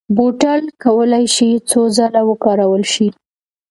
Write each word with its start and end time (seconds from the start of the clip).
بوتل 0.17 0.61
کولای 0.83 1.25
شي 1.35 1.49
څو 1.69 1.81
ځله 1.97 2.21
وکارول 2.29 2.83
شي. 2.93 3.07